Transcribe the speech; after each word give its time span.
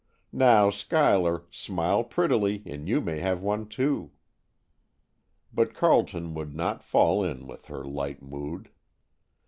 "Now, 0.33 0.71
Schuyler, 0.71 1.43
smile 1.51 2.03
prettily 2.03 2.63
and 2.65 2.89
you 2.89 3.01
may 3.01 3.19
have 3.19 3.43
one, 3.43 3.67
too." 3.67 4.09
But 5.53 5.75
Carleton 5.75 6.33
would 6.33 6.55
not 6.55 6.81
fall 6.81 7.23
in 7.23 7.45
with 7.45 7.67
her 7.67 7.83
light 7.85 8.19
mood. 8.23 8.71